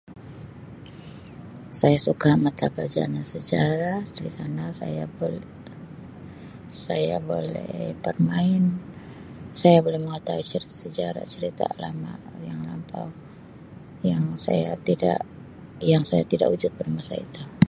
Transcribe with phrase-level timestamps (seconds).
[1.79, 5.35] Saya suka mata pelajaran sejarah oleh kerana saya bol
[6.85, 7.71] saya boleh
[8.03, 8.63] bermain
[9.61, 12.13] saya boleh mengetahui cerita sejarah cerita lama
[12.47, 13.07] yang lampau
[14.11, 15.19] yang saya tidak
[15.91, 17.41] yang saya tidak wujud pada masa itu.